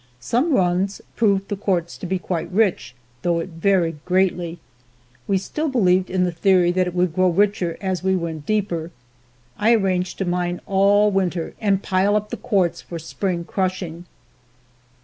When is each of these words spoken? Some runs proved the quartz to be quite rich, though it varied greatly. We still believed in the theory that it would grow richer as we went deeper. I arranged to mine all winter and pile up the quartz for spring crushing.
Some 0.19 0.53
runs 0.55 0.99
proved 1.15 1.47
the 1.47 1.55
quartz 1.55 1.95
to 1.99 2.07
be 2.07 2.17
quite 2.17 2.51
rich, 2.51 2.95
though 3.21 3.37
it 3.39 3.49
varied 3.49 4.03
greatly. 4.03 4.57
We 5.27 5.37
still 5.37 5.69
believed 5.69 6.09
in 6.09 6.23
the 6.23 6.31
theory 6.31 6.71
that 6.71 6.87
it 6.87 6.95
would 6.95 7.13
grow 7.13 7.29
richer 7.29 7.77
as 7.79 8.01
we 8.03 8.15
went 8.15 8.47
deeper. 8.47 8.89
I 9.59 9.73
arranged 9.75 10.17
to 10.17 10.25
mine 10.25 10.59
all 10.65 11.11
winter 11.11 11.53
and 11.61 11.83
pile 11.83 12.15
up 12.15 12.31
the 12.31 12.37
quartz 12.37 12.81
for 12.81 12.97
spring 12.97 13.43
crushing. 13.43 14.05